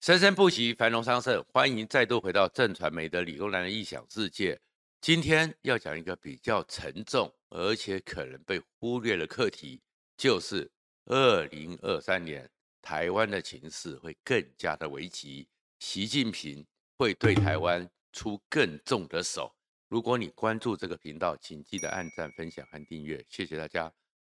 [0.00, 1.44] 生生不息，繁荣昌盛。
[1.52, 4.58] 欢迎再度回到正传媒的理工男的异想世界。
[4.98, 9.78] 今天要讲一个比较沉重，而且可能被忽略的课题，
[10.16, 10.70] 就是
[11.04, 12.50] 二零二三年
[12.80, 15.46] 台湾的情势会更加的危急，
[15.80, 19.54] 习近平会对台湾出更重的手。
[19.88, 23.92] 如果你关注这个频道，请记得按赞、分享和订阅，谢谢大家。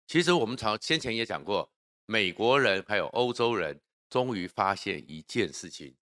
[0.07, 1.71] 其实我们常先前也讲过，
[2.05, 3.79] 美国人还有欧洲人。
[4.13, 5.95] 终于发现一件事情：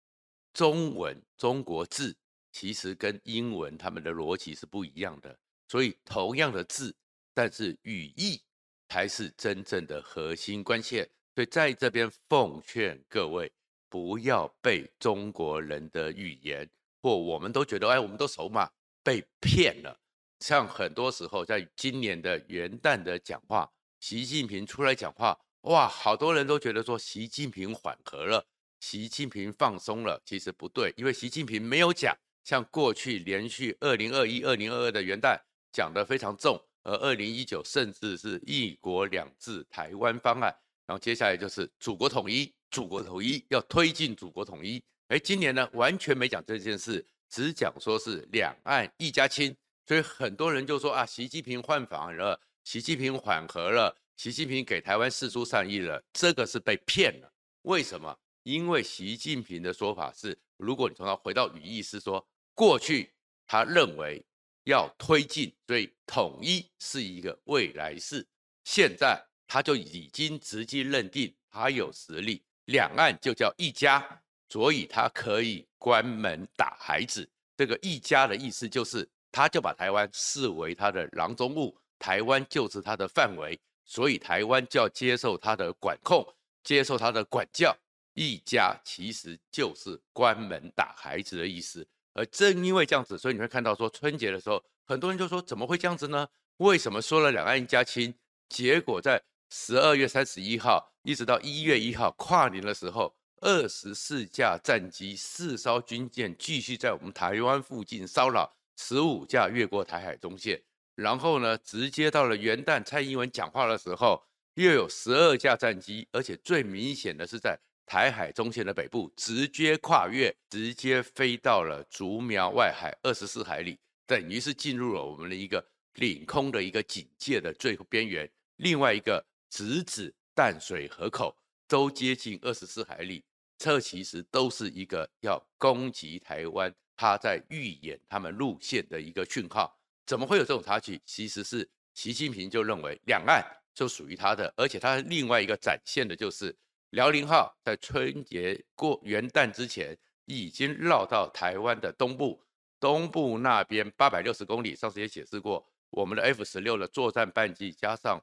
[0.52, 2.16] 中文中国字
[2.50, 5.38] 其实跟英文他们的逻辑是不一样的。
[5.68, 6.92] 所以同样的字，
[7.32, 8.42] 但是语义
[8.88, 11.08] 才是真正的核心关键。
[11.36, 13.52] 所以在这边奉劝各位，
[13.88, 16.68] 不要被中国人的语言
[17.00, 18.68] 或我们都觉得哎，我们都熟嘛，
[19.04, 19.96] 被骗了。
[20.40, 25.38] 像很多时候，在今年的元旦的讲话，习近平出来讲话。
[25.62, 28.46] 哇，好多人都觉得说习近平缓和了，
[28.80, 35.38] 习近平放松了，其实不对，因为习近平没有讲像过去连续二零二一、二零二二的元旦
[35.70, 40.44] 讲得非常重，而二零一九甚至是一国两制台湾方案，
[40.86, 49.54] 然后接下来就是祖国统一，祖国统一要推进祖国统一，哎，今年呢完全没讲这件事，只讲说是两岸一家亲，
[49.86, 53.94] 所以很多人就说啊，习近平换防了，习近平缓和了。
[54.20, 57.32] 习近平给台湾释出善意了，这个是被骗了。
[57.62, 58.14] 为什么？
[58.42, 62.22] 因为习近平的说法是，如果你从他回到语义是说，
[62.54, 63.10] 过去
[63.46, 64.22] 他认为
[64.64, 68.22] 要推进，所以统一是一个未来式。
[68.64, 74.06] 现在他就已经直接认定他有实力，两岸就叫一家，
[74.50, 77.26] 所以他可以关门打孩子。
[77.56, 83.58] 这个一家的意思就是，他就把台湾视为他的囊中物，台湾就是他的范围。
[83.90, 86.24] 所以台湾就要接受他的管控，
[86.62, 87.76] 接受他的管教。
[88.14, 91.84] 一家其实就是关门打孩子的意思。
[92.12, 96.28] 而正因为这样子，所以你会看到说春节的时候，很多人就说怎么会这样子呢？
[96.58, 98.14] 为什么说了两岸一家亲，
[98.48, 99.20] 结果在
[99.50, 110.62] 十二月三十一号一直到一月一号跨年的时候，二十四架战机、四艘军舰继续在我们台湾附近骚扰，十五架越过台海中线。
[110.94, 114.22] 然后呢，直接到了元旦，蔡英文讲话的时候，
[114.54, 125.64] 又有十二架战机，而且最明显的是在台海中线的北部，直接跨越，直接飞到了竹苗外海二十四海里，等于是进入了我们的一个
[125.94, 128.30] 领空的一个警戒的最边缘。
[128.56, 131.34] 另外一个直指淡水河口，
[131.66, 133.24] 都接近二十四海里，
[133.56, 139.79] 这其实都是一个要攻击台湾，他在预演他们路线的一个讯号。
[140.10, 141.00] 怎么会有这种差距？
[141.04, 143.40] 其实是习近平就认为两岸
[143.72, 146.52] 就属于他的，而且他另外一个展现的就是
[146.90, 152.42] 辽宁号在春节过元旦之前已经绕到台湾的东部，
[152.80, 154.74] 东部那边八百六十公里。
[154.74, 158.20] 上次也解释过，我们的 F 十六的作战半径加上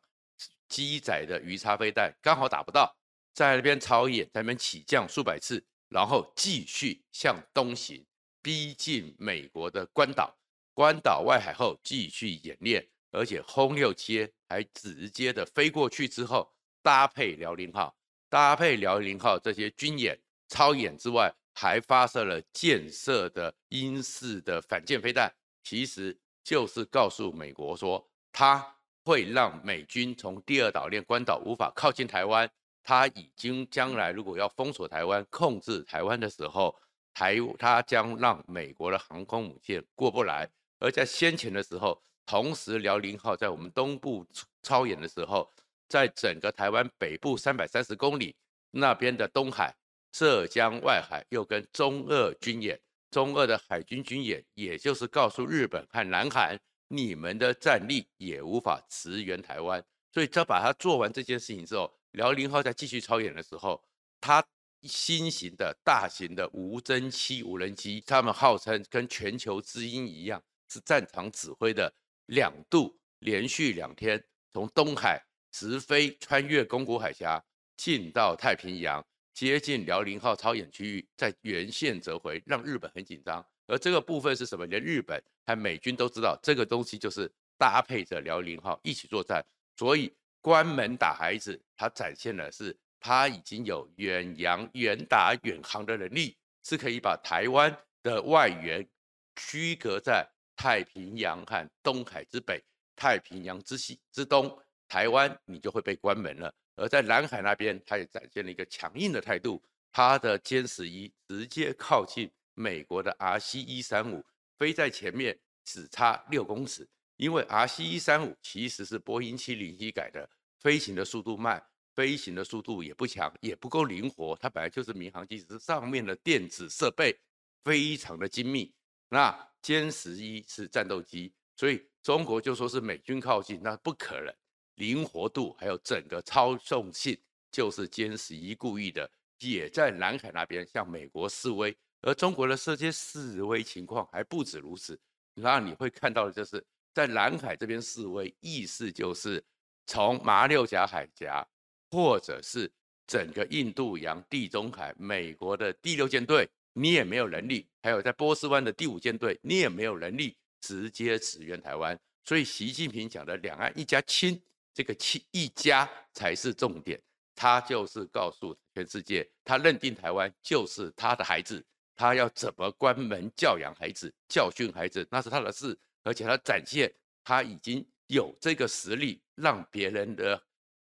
[0.68, 2.94] 机载的鱼叉飞弹刚好打不到，
[3.34, 8.06] 在那边操野，在那边起降数百次，然后继续向东行，
[8.42, 10.38] 逼近美国的关岛。
[10.78, 17.98] 关岛外海后继续演练，而且轰六阶还直接的飞过去之后，搭配辽宁号，
[18.30, 20.16] 搭配辽宁号这些军演
[20.48, 25.34] 超演之外，还发射了建设的英式的反舰飞弹，
[25.64, 28.64] 其实就是告诉美国说，它
[29.04, 32.48] 会让美军从第二岛链关岛无法靠近台湾，
[32.84, 36.80] 它已经将来如果要封锁台湾、控制台湾的时候，
[37.16, 40.48] 台它将让美国的航空母舰过不来。
[40.80, 44.26] 而在先前的时候，同时辽宁号在我们东部
[44.62, 45.52] 操演的时候，
[45.88, 48.36] 在整个台湾北部三百三十公里
[48.72, 49.76] 那边的东海、
[50.12, 52.80] 浙江外海又跟中俄军演，
[53.10, 59.84] 中俄的海军军演，也就是告诉日本和南韩，你们的战力也无法驰援台湾。
[60.14, 63.84] 所以，他把它做完这件事情之后，辽宁号在继续操演的时候，
[64.20, 64.44] 它
[64.84, 70.44] 新型的大型的无侦七无人机，他们号称跟全球之鹰一样。
[70.70, 71.94] 是战场指挥的
[72.28, 75.22] 两度连续两天，从东海
[75.52, 77.44] 直飞穿越宫古海峡，
[77.76, 83.46] 进到太平洋，接近辽宁号超演区域，在沿线折回，让日本很紧张。
[83.66, 84.66] 而这个部分是什么？
[84.66, 89.44] 连日本和美军都知道，这个东西就是搭配着辽宁号一起作战。
[89.76, 98.88] 所以关门打孩子，它展现的是它已经有远洋远打远航的能力，是可以把台湾的外援
[99.36, 100.28] 区隔在。
[100.58, 102.62] 太平洋和东海之北，
[102.96, 106.54] 太平洋之西之东，台湾你就会被关门了。
[106.76, 114.24] 而在南海那边，他也展现了一个强硬的态度，他的歼十一直接靠近美国的 RC 一三五，
[114.58, 116.88] 飞在前面只差六公尺。
[117.18, 120.30] 因为 RC 一三五其实是波音七零七改的，
[120.60, 121.64] 飞行的速度慢，
[121.96, 124.38] 飞行的速度也不强，也不够灵活。
[124.40, 127.20] 它本来就是民航机，只是上面的电子设备
[127.64, 128.72] 非常的精密。
[129.10, 134.34] 那歼十一是战斗机，所以中国就说是美军靠近，那不可能。
[134.76, 137.18] 灵活度还有整个操纵性，
[137.52, 139.10] 就是歼十一故意的，
[139.40, 145.00] 也在南海那边向美国示威，而中国的这些示威情况还不止如此。
[145.34, 146.64] 那你会看到的就是
[146.94, 149.44] 在南海这边示威，意思就是
[149.88, 151.48] 从马六甲海峡，
[151.90, 152.72] 或者是
[153.08, 161.98] 整个印度洋、地中海，美国的第六舰队，你也没有能力；还有在波斯湾的第五舰队，你也没有能力直接支援台湾。
[162.26, 164.38] 所以习近平讲的“两岸一家亲”。
[164.76, 167.02] 这个亲一家才是重点，
[167.34, 176.94] 他就是告诉全世界，他认定台湾就是他的孩子，他要怎么关门教养孩子、教训孩子，那是他的事，而且他展现
[177.24, 180.40] 他已经有这个实力，让别人的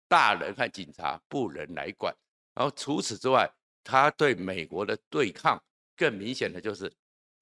[0.06, 2.14] 大人和警察不能来管。
[2.54, 3.50] 然后除此之外，
[3.82, 5.60] 他对美国的对抗
[6.02, 6.92] 更明显的就是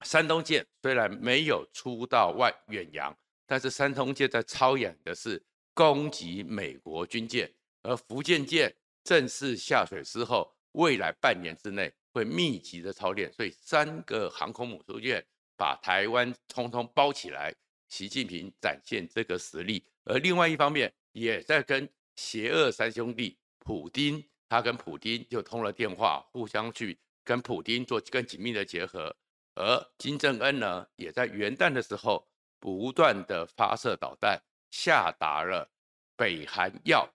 [0.01, 5.41] 山东舰虽然没有出到外远洋，但是山东舰在操演的是。
[5.73, 7.49] 攻击美国军舰，
[7.81, 8.75] 而福建舰
[9.05, 15.25] 正式下水之后，未来半年之内会密集的操练，所以三个航空母舰
[15.55, 17.55] 把台湾通通包起来。
[17.87, 29.15] 习近平展现这个实力，而另外一方面也在跟邪恶三兄弟普丁，他跟普丁就通了电话，互相去跟普丁做更紧密的结合。
[29.55, 32.27] 而金正恩呢，也在元旦的时候
[32.59, 34.41] 不断的发射导弹。
[34.73, 35.69] 下达了
[36.15, 37.05] 北韩要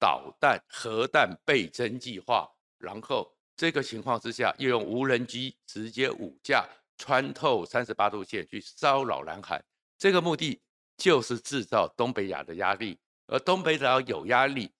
[0.00, 6.66] 导弹核弹倍增计划，然后这个情况之下，又用无人机直接五架
[6.96, 9.64] 穿透三十八度线去骚扰南韩，
[9.96, 10.60] 这个目的
[10.96, 12.98] 就是制造东北亚的压力，
[13.28, 14.72] 而东北亚有压力，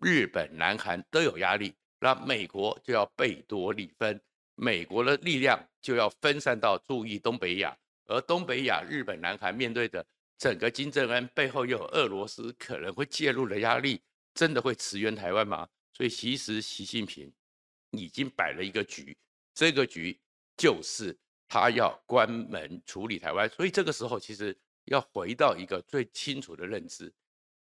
[0.00, 1.74] 日本、南韩都有压力，
[2.04, 4.20] 那美国就要贝多利分，
[4.56, 7.74] 美国的力量就要分散到注意东北亚，
[8.04, 10.04] 而东北亚日本、南韩面对的。
[10.36, 14.02] 整个金正恩背后又有俄罗斯可能会介入的压力，
[14.34, 15.66] 真的会驰援台湾吗？
[15.94, 17.32] 所以其实习近平
[17.92, 19.16] 已经摆了一个局，
[19.54, 20.20] 这个局
[20.58, 21.16] 就是
[21.48, 23.48] 他要关门处理台湾。
[23.48, 24.54] 所以这个时候其实
[24.84, 27.10] 要回到一个最清楚的认知：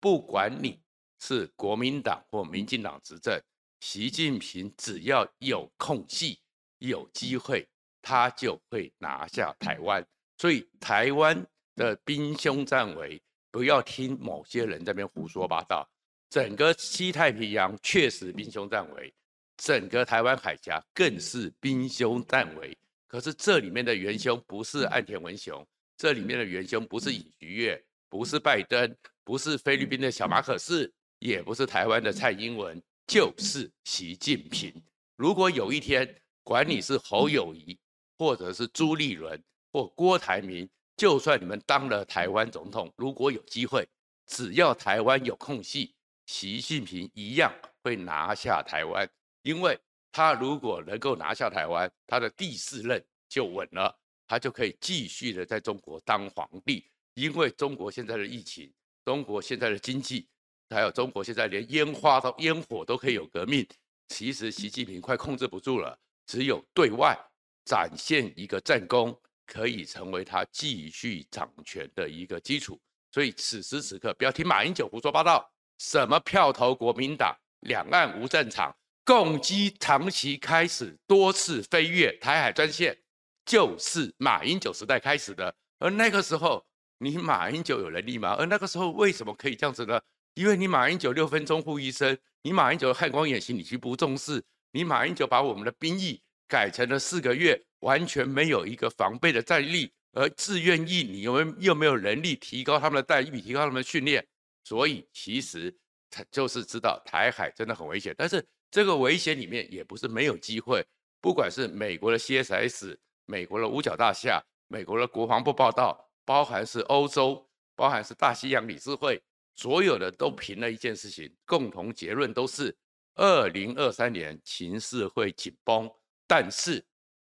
[0.01, 0.81] 不管你
[1.21, 3.41] 是国民党或民进党执政，
[3.83, 6.39] 习近平只要有空隙、
[6.77, 7.67] 有机会，
[8.01, 10.01] 他就会拿下台湾。
[10.37, 11.45] 所以台湾。
[11.75, 13.19] 的兵凶战危，
[13.49, 15.89] 不要听某些人在那边胡说八道。
[16.29, 19.11] 整个西太平洋确实兵凶战危，
[19.57, 22.77] 整个台湾海峡更是兵凶战危。
[23.07, 34.73] 可是这里面的元凶不是岸田文雄，这里面的元凶不是尹锡悦，不是拜登，不是菲律宾的小马可仕，也不是台湾的蔡英文，就是习近平。
[35.15, 37.77] 如果有一天，管你是侯友谊，
[38.17, 39.41] 或者是朱立伦，
[39.71, 40.69] 或郭台铭。
[40.95, 43.87] 就算你们当了台湾总统，如果有机会，
[44.27, 45.95] 只要台湾有空隙，
[46.27, 47.51] 习近平一样
[47.81, 49.09] 会拿下台湾。
[49.41, 49.77] 因为
[50.11, 56.85] 他如果能够拿下台湾，他的第四任就稳了，他就可以继续的在中国当皇帝。
[57.15, 58.71] 因为中国现在的疫情，
[59.03, 60.27] 中国现在的经济，
[60.73, 63.65] 还有中国现在连烟花都烟火都可以有革命，
[64.07, 67.17] 其实习近平快控制不住了，只有对外
[67.63, 69.17] 展现一个战功。
[69.45, 72.79] 可以成为他继续掌权的一个基础，
[73.11, 82.97] 所以此时此刻不要听马英九胡说八道，什么票投国民党，两岸无战场，共机长期开始多次飞越台海专线，
[83.45, 85.53] 就是马英九时代开始的。
[85.77, 86.65] 而那个时候，
[86.97, 88.35] 你马英九有能力吗？
[88.39, 89.99] 而那个时候为什么可以这样子呢？
[90.35, 97.61] 因为你马英九六分钟护一生，你马英九的汉光演习你去不重视，你马英九把我们的兵役改成了四个月。
[97.83, 104.25] 完全没有一个防备的战力，而自愿役你又又没有能力提高他们的待遇，提高他们的训练，
[104.63, 105.75] 所以其实
[106.09, 108.15] 他就是知道台海真的很危险。
[108.17, 110.81] 但是这个危险里面也不是没有机会，
[111.19, 119.21] 不管是美国的 CSS、美国的五角大厦、美国的国防部报道，包含是欧洲，包含是大西洋理事会，
[119.55, 122.75] 所有的都评了一件事情，共同结论都是
[123.15, 125.89] 二零二三年情势会紧绷，
[126.27, 126.83] 但是。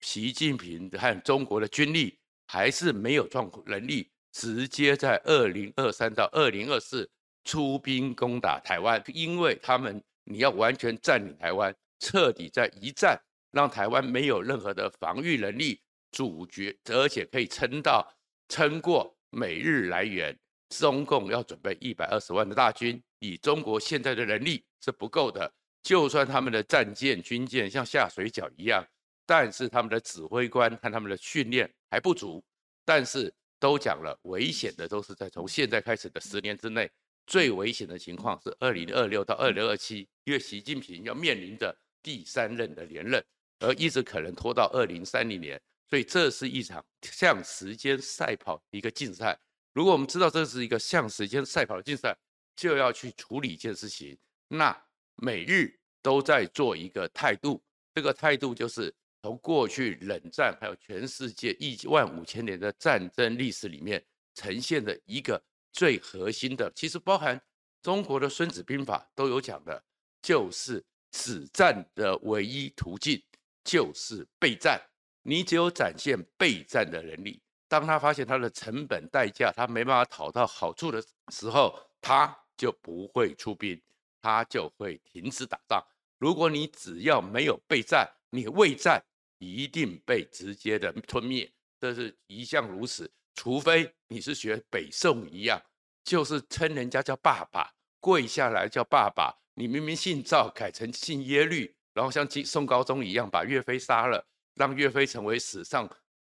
[0.01, 7.09] 习近平和中国的军力还是没有状能力直接在二零二三到二零二四
[7.43, 13.19] 出兵攻打台湾，因为他们你要完全占领台湾，彻底在一战
[13.49, 15.81] 让台湾没有任何的防御能力，
[16.11, 18.07] 主角，而且可以撑到
[18.47, 20.37] 撑过美日来源。
[20.69, 25.51] 中共要准备一百二十万的大军，以中国现在的能力是不够的。
[25.83, 28.85] 就算他们的战舰、军舰像下水饺一样，
[29.25, 32.43] 但是他们的指挥官和他们的训练还不足。
[32.83, 36.89] 但是都讲了，危险的都是在从现在开始的十年之内，
[37.25, 43.23] 最危险的情况是二零二六到二零二七，因为习近平要面临着第三任的连任，
[43.59, 49.37] 而一直可能拖到二零三零年，所以这是一场 向时间赛跑一个竞赛。
[49.77, 52.17] 如果我们知道这是一个向时间赛跑的竞赛，
[52.55, 54.17] 就要去处理一件事情。
[54.47, 54.75] 那
[55.17, 58.91] 每日都在做一个态度，这个态度就是
[59.21, 64.03] 从过去冷战还有全世界一万五千年的战争历史里面
[64.33, 65.39] 呈现的一个
[65.71, 67.39] 最核心的，其实包含
[67.83, 69.83] 中国的《孙子兵法》都有讲的，
[70.23, 73.21] 就是此战的唯一途径
[73.63, 74.81] 就是备战。
[75.21, 77.39] 你只有展现备战的能力。
[77.67, 83.81] 当他发现他的成本代价，他没办法讨到好处的时候，他就不会出兵，
[84.21, 85.83] 他就会停止打仗。
[86.17, 89.03] 如果你只要没有备战，你未战
[89.37, 93.11] 一定被直接的吞灭，这是一向如此。
[93.35, 95.61] 除非你是学北宋一样，
[96.03, 99.31] 就是称人家叫爸爸，跪下来叫爸爸。
[99.53, 105.87] 你明明姓赵，改成姓耶律，然后像宋高宗一样把岳飞杀了，让岳飞成为史上。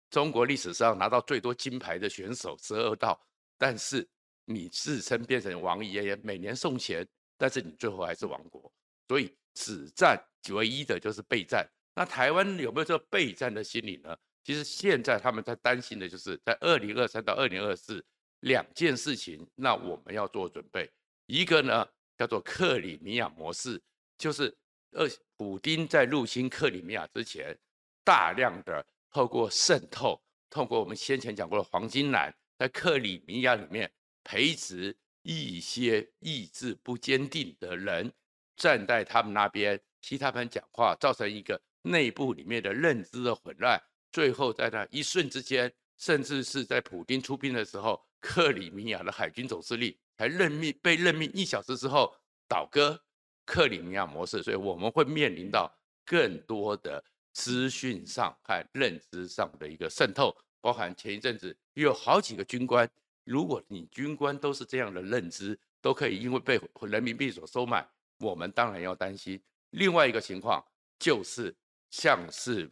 [0.10, 3.20] 中国历史上拿到最多金牌的选手十二道，
[3.58, 4.08] 但是
[4.46, 8.72] 你自称变成王爷爷，每年送钱，但是你最后还是亡国。
[9.08, 10.20] 所以此战
[10.52, 11.68] 唯一的就是备战。
[11.94, 14.18] 那台湾有没有这个备战的心理呢？
[14.44, 18.04] 其实现在他们在担心的就是在二零二三到二零二四
[18.40, 20.90] 两件事情，那我们要做准备。
[21.28, 21.88] 一个呢
[22.18, 23.80] 叫做克里米亚模式，
[24.18, 24.56] 就是
[24.94, 27.56] 二普丁在入侵克里米亚之前，
[28.04, 28.84] 大量的。
[29.12, 33.92] 透过渗透，透过我们先前讲过的黄金蓝，在克里米亚里面
[34.24, 38.12] 培植一些意志不坚定的人，
[38.56, 43.82] 站在他们那边，替他们讲话，造成一个内部里面的认知的混乱。
[44.12, 52.16] 最后在那一瞬之间，甚至是在普丁出兵的时候，克里米亚的海军总司令才任命被任命一小时之后
[52.48, 53.00] 倒戈。
[53.46, 55.76] 克里米亚模式，所以我们会面临到
[56.06, 57.04] 更多的。
[57.34, 62.90] 资讯上和认知上的一个渗透，包含前一阵子有好几个军官，
[63.24, 67.88] 如果你军官都是这样的认知，都可以因为被人民币所收买，
[68.20, 69.42] 我们当然要担心。
[69.72, 70.64] 另外一个情况
[70.98, 71.56] 就是，
[71.90, 72.70] 像是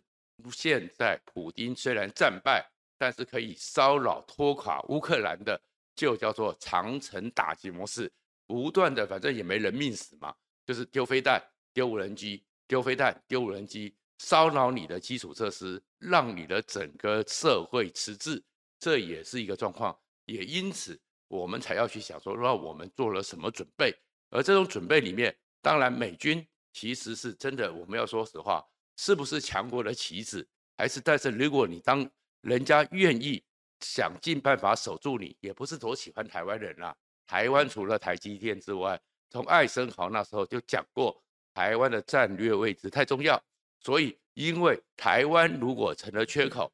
[0.51, 5.59] 现在普丁虽然战败，但是可以骚扰拖垮乌克兰的，
[5.95, 8.11] 就叫做长城打击模式，
[8.45, 10.35] 不断的，反正也没人命死嘛，
[10.65, 11.41] 就是丢飞弹、
[11.73, 13.95] 丢无人机、丢飞弹、丢无人机。
[14.17, 18.43] 骚扰你的基础设施，让你的整个社会迟滞，
[18.79, 19.97] 这也是一个状况。
[20.25, 23.95] 也因此，我们才要去想说，让我们做了什么准备。
[24.29, 27.71] 而这种准备里面，当然美军其实是真的。
[27.73, 28.65] 我们要说实话，
[28.97, 30.47] 是不是强国的棋子？
[30.75, 32.09] 还是但是如果你当
[32.41, 33.43] 人家愿意
[33.79, 36.95] 想尽办法守住你，也不是多喜欢台湾人啦。
[37.25, 43.41] 台湾除了台积电之外，从艾森豪那时候就讲过，台湾的战略位置太重要。
[43.79, 46.71] 所以，因为台湾如果成了缺口，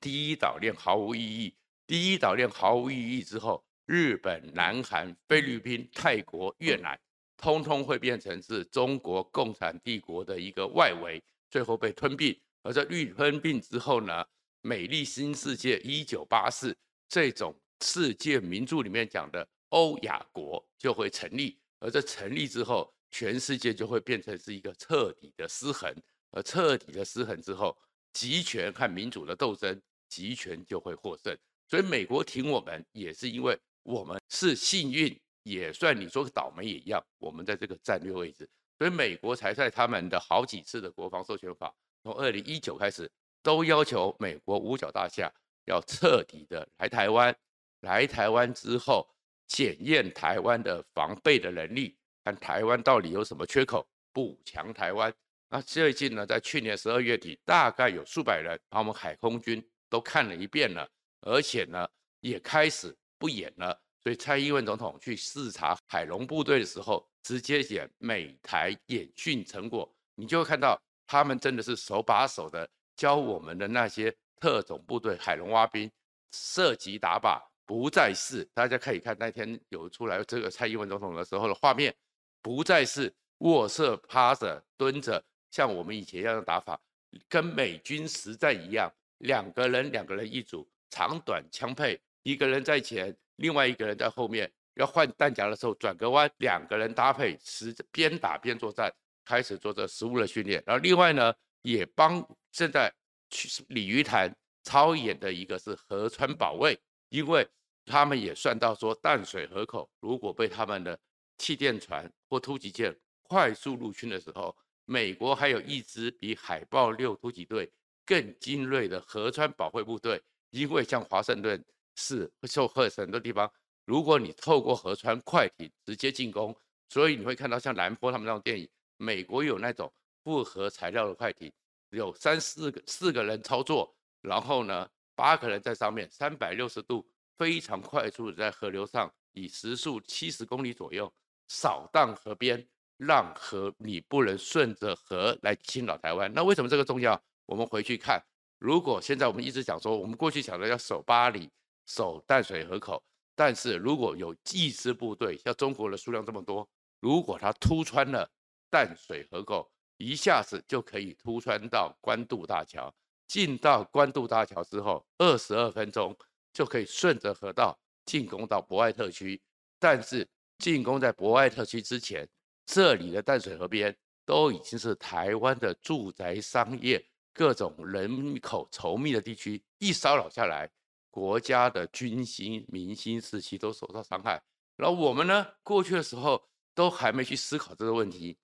[0.00, 1.54] 第一岛链毫无意义。
[1.86, 6.98] 第一岛链毫无意义之后，日本、南韩、菲律宾、泰国、越南，
[7.36, 12.38] 通通会变成是中国共产帝国的一个外围，最后被吞并。
[12.62, 14.24] 而在绿吞并之后呢，
[14.62, 16.74] 美丽新世界一九八四
[17.08, 21.58] 这种世界名著里面讲的欧亚国就会成立。
[21.80, 25.94] 而在成立之后，全世界就会变成是一个彻底的失衡。
[26.34, 27.76] 而彻底的失衡之后，
[28.12, 31.36] 集权和民主的斗争，集权就会获胜。
[31.68, 38.48] 所以美国挺我们，也是因为我们是幸运，也算你说倒霉也一样，我们在这个战略位置，
[38.78, 41.72] 所以美国才在他们的好几次的国防授权法，
[42.02, 43.08] 从二零一九开始，
[43.40, 45.32] 都要求美国五角大厦
[45.66, 47.34] 要彻底的来台湾，
[47.82, 49.08] 来台湾之后
[49.46, 55.14] 检验台湾的防备的能力，看台湾到底有什么缺口，补强台湾。
[55.48, 60.88] 那最近呢，在去年十二月底，大概有数百人把我们海空军都看了一遍了，
[61.20, 61.88] 而且呢，
[62.20, 63.80] 也开始不演了。
[64.02, 75.90] 所以蔡英文总统去视察海龙部队的时候，直接演美台演训成果，你就会看到他们真的是手把手的教我们的那些特种部队海龙蛙兵
[76.32, 81.94] 射击打靶，不再是大家可以看那天有出来这个蔡英文总统的时候的画面，
[82.42, 85.24] 不再是卧射、趴着、蹲着。
[85.54, 86.80] 像我们以前一样的打法，
[87.28, 94.52] 跟美军实战一样，两个人两个人一组，长短枪配，一个人在前，另外一个人在后面。
[94.74, 98.92] 要换弹夹的时候转个弯，两个人搭配，实边打边作战，
[99.24, 100.60] 开始做这实物的训练。
[100.66, 101.32] 然后另外呢，
[101.62, 102.20] 也帮
[102.50, 102.92] 现在
[103.30, 104.34] 去鲤鱼潭
[104.64, 106.76] 操演的一个是河川保卫，
[107.10, 107.48] 因为
[107.86, 110.98] 他们也算到说淡水河口如果被他们的
[111.38, 112.92] 气垫船或突击舰
[113.22, 117.72] 快速入侵的时候，美国还有一支比海豹六突击队
[118.04, 121.64] 更精锐的河川保卫部队，因为像华盛顿
[121.96, 123.50] 市受或者很多地方。
[123.86, 126.56] 如果你透过河川快艇直接进攻，
[126.88, 131.52] 所以你会看到像兰波他们那种电影，美国有那种复合材料的快艇，
[131.90, 141.12] 有三四个四个人操作，然后呢八个人在上面，三百六十度非常快速的在河流上以时速七十公里左右
[141.48, 146.32] 扫荡河边，让河你不能顺着河来侵扰台湾。
[146.32, 147.20] 那为什么这个重要？
[147.46, 148.22] 我们回去看，
[148.58, 151.50] 如果现在我们一直讲说，我们过去讲的要守八里，
[151.86, 153.02] 守淡水河口。
[153.36, 156.68] 但是如果有技师部队，像中国的数量这么多，
[157.00, 158.30] 如果他突穿了
[158.70, 162.94] 淡水河口，一下子就可以突穿到关渡大桥，
[163.26, 166.16] 进到关渡大桥之后，二十二分钟
[166.52, 169.42] 就可以顺着河道进攻到博爱特区。
[169.78, 170.26] 但是
[170.58, 172.26] 进攻在博爱特区之前，
[172.66, 180.70] 这里的淡水河边都已经是台湾的住宅、商业、各种人口稠密的地区，一骚扰下来。
[181.10, 184.42] 国家的军心、民心士气都受到伤害，
[184.74, 186.44] 然后我们呢，过去的时候
[186.74, 188.36] 都还没去思考这个问题，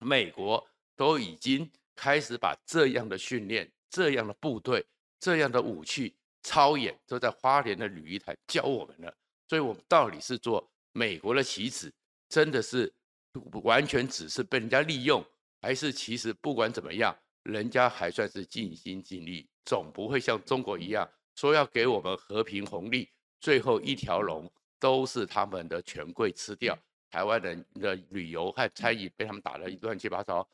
[0.00, 0.66] 美国
[0.96, 4.84] 都已经开始把这样的训练、这样的部队、
[5.20, 9.16] 这样的武器操演，都在花莲的旅一台教我们了。
[9.48, 11.94] 所以，我们到底是做美国的棋子，
[12.28, 12.92] 真的是
[13.62, 15.24] 完全只是被人家利用，
[15.60, 21.08] 还是其实不管怎么样，人家还算是尽心尽力，总不会像中国一样。
[21.34, 26.78] 说要给我们和平红利，最后一条龙都是他们的权贵吃掉，
[27.10, 30.48] 台湾人的旅游和餐饮被他们打得一乱七八糟，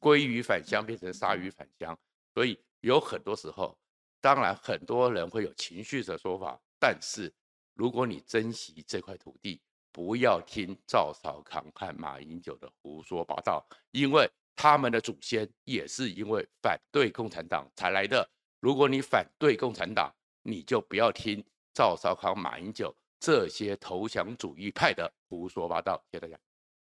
[0.00, 1.96] 鲑鱼返乡变成鲨鱼返乡，
[2.34, 3.78] 所以有很多时候，
[4.20, 7.32] 当然很多人会有情绪的说法，但是
[7.74, 9.60] 如果你珍惜这块土地，
[9.94, 18.28] 不要听赵少康和马英九的胡说八道，因为他们的祖先也是因为反对共产党才来的。
[18.58, 26.02] 如果你反对共产党，你就不要听赵少康、马英九这些投降主义派的胡说八道。
[26.10, 26.36] 谢谢大家。